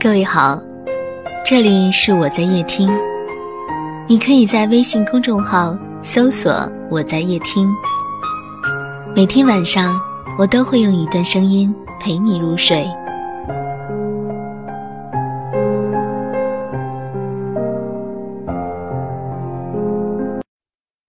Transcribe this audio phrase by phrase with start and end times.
[0.00, 0.62] 各位好，
[1.44, 2.88] 这里是我在夜听，
[4.08, 6.52] 你可以在微信公众号搜索
[6.88, 7.68] “我在夜听”，
[9.12, 10.00] 每天晚上
[10.38, 12.86] 我都会用一段声音陪你入睡。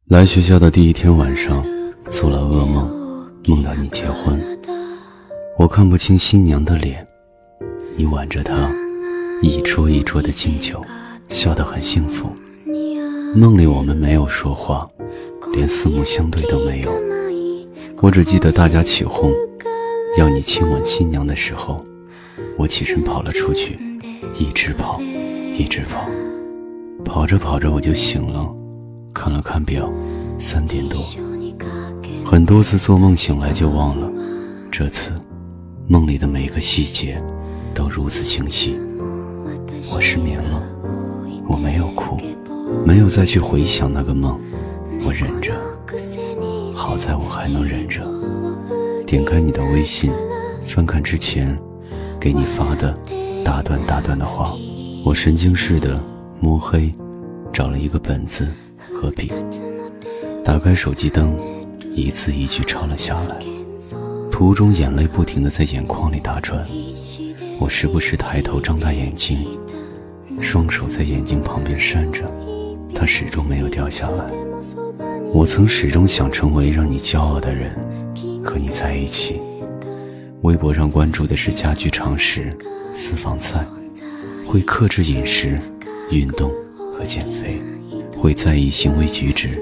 [0.07, 1.63] 来学校的第一天晚上，
[2.09, 2.89] 做了噩梦，
[3.47, 4.41] 梦到你结婚，
[5.59, 7.05] 我看不清新娘的脸。
[7.99, 8.71] 你挽着她，
[9.41, 10.81] 一桌一桌的敬酒，
[11.27, 12.29] 笑得很幸福。
[13.35, 14.87] 梦里我们没有说话，
[15.51, 16.89] 连四目相对都没有。
[18.01, 19.33] 我只记得大家起哄，
[20.17, 21.83] 要你亲吻新娘的时候，
[22.57, 23.77] 我起身跑了出去，
[24.33, 26.09] 一直跑，一直跑，
[27.03, 28.47] 跑着跑着我就醒了，
[29.13, 29.91] 看了看表，
[30.37, 30.97] 三点多。
[32.23, 34.09] 很多次做梦醒来就忘了，
[34.71, 35.11] 这次，
[35.85, 37.21] 梦里的每个细节。
[37.79, 38.77] 都如此清晰，
[39.89, 40.61] 我失眠了，
[41.47, 42.17] 我没有哭，
[42.85, 44.37] 没有再去回想那个梦，
[45.05, 45.53] 我忍着，
[46.75, 48.05] 好在我还能忍着。
[49.07, 50.11] 点开你的微信，
[50.61, 51.57] 翻看之前
[52.19, 52.93] 给你发的
[53.45, 54.53] 大段大段的话，
[55.05, 55.97] 我神经似的
[56.41, 56.91] 摸黑
[57.53, 58.45] 找了一个本子
[58.93, 59.31] 和笔，
[60.43, 61.33] 打开手机灯，
[61.95, 63.37] 一字一句抄了下来，
[64.29, 66.67] 途中眼泪不停的在眼眶里打转。
[67.59, 69.45] 我时不时抬头张大眼睛，
[70.39, 72.23] 双手在眼睛旁边扇着，
[72.95, 74.25] 它始终没有掉下来。
[75.33, 77.75] 我曾始终想成为让你骄傲的人，
[78.41, 79.41] 和你在一起。
[80.41, 82.49] 微博上关注的是家居常识、
[82.93, 83.65] 私房菜，
[84.45, 85.59] 会克制饮食、
[86.11, 87.61] 运动和减肥，
[88.17, 89.61] 会在意行为举止，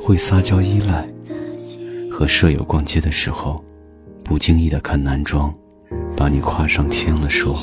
[0.00, 1.06] 会撒娇依赖。
[2.10, 3.62] 和舍友逛街的时候，
[4.24, 5.54] 不经意的看男装。
[6.18, 7.56] 把你夸上天了，说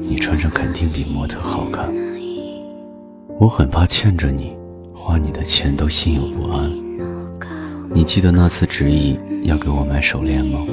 [0.00, 1.88] 你穿上肯定比模特好看。
[3.38, 4.56] 我很怕欠着你，
[4.92, 6.68] 花你的钱都心有不安。
[7.94, 10.66] 你记得那次执意要给我买手链吗？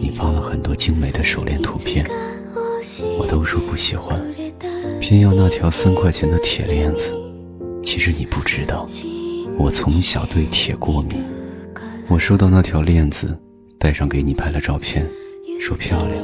[0.00, 2.06] 你发了很多精美的手链图片，
[3.18, 4.18] 我都说不喜欢，
[4.98, 7.12] 偏要那条三块钱的铁链子。
[7.82, 8.88] 其实你不知道，
[9.58, 11.22] 我从小对铁过敏。
[12.08, 13.38] 我收到那条链子，
[13.78, 15.06] 戴上给你拍了照片。
[15.60, 16.22] 说漂亮，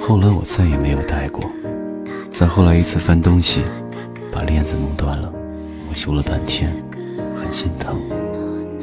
[0.00, 1.42] 后来我再也没有戴过。
[2.30, 3.62] 再后来一次翻东西，
[4.30, 5.32] 把链子弄断了，
[5.88, 6.70] 我修了半天，
[7.34, 7.98] 很心疼，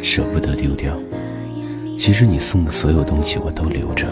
[0.01, 0.97] 舍不得丢掉。
[1.97, 4.07] 其实你送的所有东西我都留着，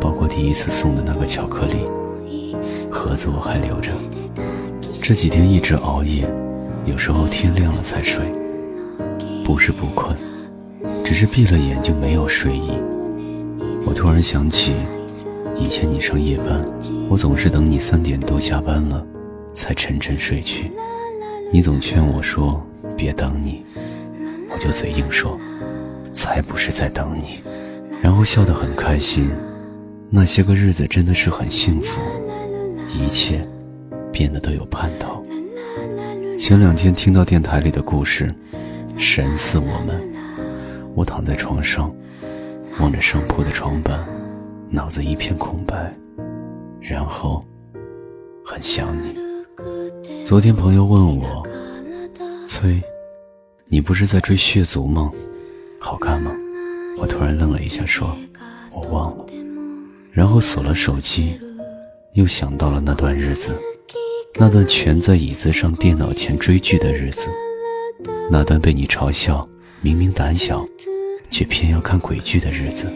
[0.00, 1.84] 包括第一次送的那个巧克力
[2.90, 3.92] 盒子我还留着。
[5.02, 6.26] 这几天一直熬夜，
[6.84, 8.22] 有时候天亮了才睡，
[9.44, 10.16] 不是不困，
[11.04, 12.70] 只是闭了眼就没有睡意。
[13.84, 14.74] 我突然想起，
[15.58, 16.64] 以前你上夜班，
[17.08, 19.04] 我总是等你三点多下班了，
[19.52, 20.70] 才沉沉睡去。
[21.52, 22.64] 你总劝我说
[22.96, 23.64] 别等你，
[24.50, 25.38] 我就嘴硬说，
[26.12, 27.40] 才不是在等你，
[28.00, 29.30] 然后笑得很开心。
[30.08, 32.00] 那些个日子真的是很幸福，
[32.88, 33.46] 一切
[34.10, 35.22] 变得都有盼头。
[36.38, 38.28] 前两天听到电台里的故事，
[38.96, 40.00] 神似我们。
[40.94, 41.94] 我躺在床上。
[42.80, 44.04] 望着上铺的床板，
[44.68, 45.92] 脑子一片空白，
[46.80, 47.40] 然后
[48.44, 49.14] 很想你。
[50.24, 51.46] 昨天朋友问我
[52.48, 52.82] ：“崔，
[53.68, 55.10] 你不是在追《血族》吗？
[55.78, 56.32] 好看吗？”
[56.98, 58.16] 我突然愣了一下，说
[58.72, 59.26] ：“我忘了。”
[60.10, 61.38] 然后锁了手机，
[62.14, 63.52] 又想到了那段日子，
[64.38, 67.28] 那段蜷在椅子上电脑前追剧的日子，
[68.30, 69.46] 那段被你嘲笑
[69.80, 70.64] 明明胆小。
[71.32, 72.86] 却偏要看鬼剧的日子，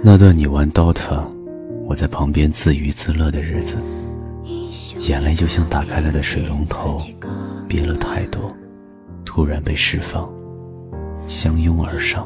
[0.00, 1.20] 那段你玩 DOTA，
[1.84, 3.76] 我在旁边自娱自乐的日子，
[5.00, 6.96] 眼泪就像打开了的水龙头，
[7.68, 8.54] 憋了太多，
[9.24, 10.32] 突然被释放，
[11.26, 12.24] 相拥而上。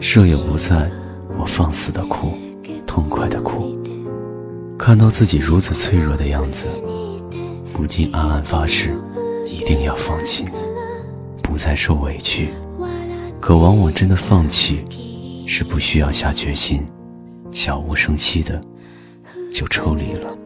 [0.00, 0.90] 舍友不在，
[1.38, 2.32] 我放肆的哭，
[2.84, 3.78] 痛快的哭，
[4.76, 6.66] 看到自己如此脆弱的样子，
[7.72, 8.92] 不禁暗暗发誓，
[9.46, 10.50] 一定要放弃你，
[11.44, 12.48] 不再受委屈。
[13.46, 14.82] 可往往真的放弃，
[15.46, 16.84] 是不需要下决心，
[17.48, 18.60] 悄无声息的
[19.52, 20.36] 就抽离了。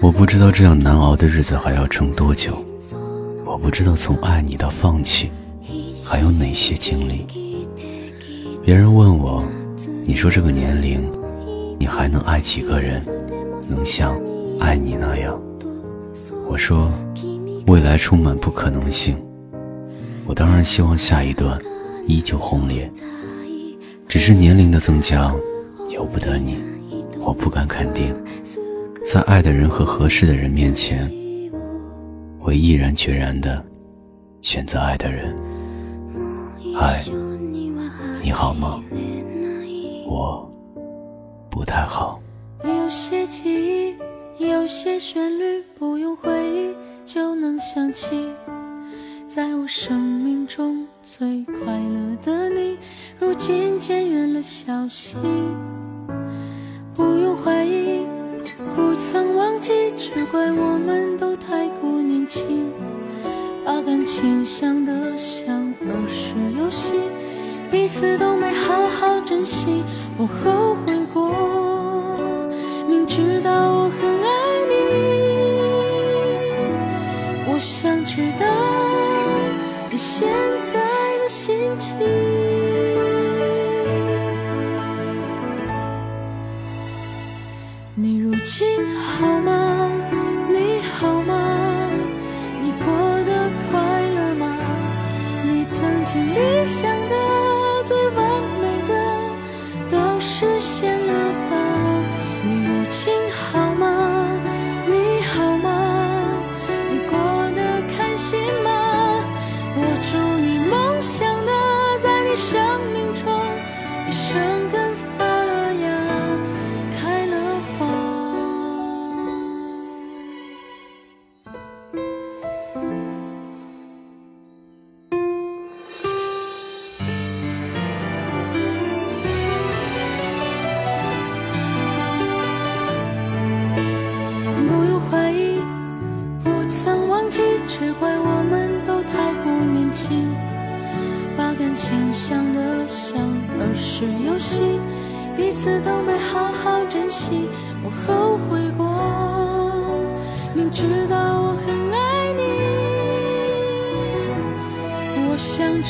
[0.00, 2.56] 我不知道这样难熬的日子还要撑多久，
[3.44, 5.30] 我不知道从爱你到放弃
[6.02, 7.26] 还有哪些经历。
[8.64, 9.44] 别人问我，
[10.02, 11.06] 你说这个年龄，
[11.78, 13.04] 你还能爱几个人，
[13.68, 14.18] 能像
[14.58, 15.38] 爱你那样？
[16.48, 16.90] 我说，
[17.66, 19.22] 未来充满不可能性。
[20.24, 21.60] 我当然希望下一段。
[22.10, 22.90] 依旧轰烈，
[24.08, 25.32] 只是年龄的增加
[25.90, 26.58] 由不得你，
[27.20, 28.12] 我不敢肯定。
[29.06, 31.08] 在爱的人和合适的人面前，
[32.36, 33.64] 会毅然决然的
[34.42, 35.36] 选择爱的人。
[36.74, 37.04] 嗨，
[38.20, 38.82] 你好吗？
[40.04, 40.50] 我
[41.48, 42.20] 不太好。
[42.64, 43.92] 有些记
[44.36, 46.74] 忆，有些旋律，不用回忆
[47.06, 48.28] 就能想起。
[49.32, 52.76] 在我生命中最快乐的你，
[53.20, 55.16] 如今渐远了消息。
[56.92, 58.08] 不用怀疑，
[58.74, 62.72] 不曾忘记，只怪我们都太过年轻，
[63.64, 66.96] 把感情想得像儿时游戏，
[67.70, 69.84] 彼此都没好好珍惜。
[70.18, 71.32] 我后悔过，
[72.88, 74.28] 明知道我很爱
[74.68, 74.74] 你，
[77.46, 78.79] 我想知道
[79.92, 80.28] 你现
[80.62, 80.78] 在
[81.18, 81.96] 的心情。
[87.96, 89.90] 你如今好吗？
[90.48, 91.90] 你好吗？
[92.62, 92.86] 你过
[93.24, 94.56] 得快乐吗？
[95.42, 97.16] 你曾经理想的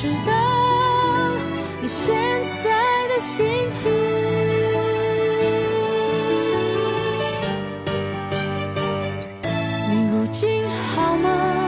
[0.01, 0.33] 知道
[1.83, 2.17] 你现
[2.65, 2.71] 在
[3.09, 3.93] 的心情。
[9.91, 11.60] 你如今好吗？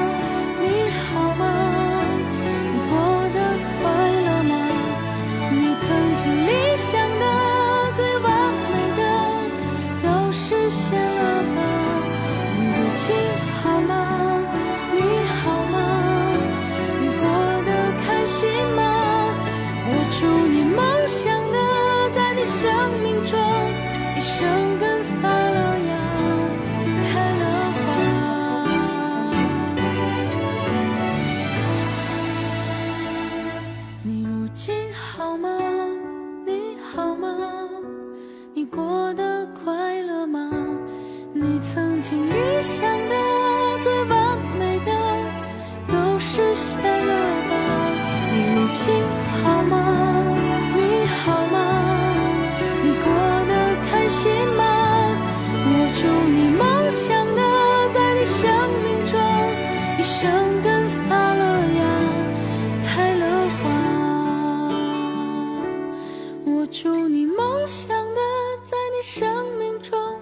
[69.15, 70.19] 生命中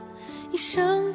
[0.51, 1.15] 一生